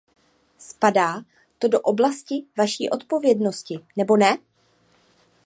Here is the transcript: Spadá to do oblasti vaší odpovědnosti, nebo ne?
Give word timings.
Spadá 0.57 1.21
to 1.59 1.67
do 1.67 1.79
oblasti 1.81 2.45
vaší 2.57 2.89
odpovědnosti, 2.89 3.87
nebo 3.97 4.17
ne? 4.17 4.37